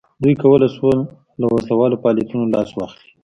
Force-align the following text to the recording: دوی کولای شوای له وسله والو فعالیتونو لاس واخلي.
دوی 0.23 0.33
کولای 0.41 0.69
شوای 0.75 0.97
له 1.41 1.45
وسله 1.53 1.73
والو 1.77 1.99
فعالیتونو 2.01 2.51
لاس 2.53 2.69
واخلي. 2.73 3.07